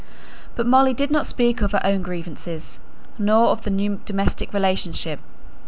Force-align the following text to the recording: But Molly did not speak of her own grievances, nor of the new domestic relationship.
But 0.55 0.65
Molly 0.65 0.95
did 0.95 1.11
not 1.11 1.27
speak 1.27 1.61
of 1.61 1.73
her 1.73 1.81
own 1.85 2.01
grievances, 2.01 2.79
nor 3.19 3.49
of 3.49 3.61
the 3.61 3.69
new 3.69 4.01
domestic 4.03 4.51
relationship. 4.51 5.19